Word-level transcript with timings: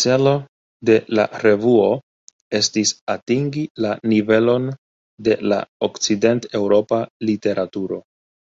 Celo 0.00 0.34
de 0.90 0.98
la 1.20 1.24
revuo 1.46 1.88
estis 2.60 2.94
atingi 3.18 3.66
la 3.88 3.94
nivelon 4.14 4.72
de 5.30 5.40
la 5.54 5.62
okcident-Eŭropa 5.90 7.06
literaturo. 7.30 8.04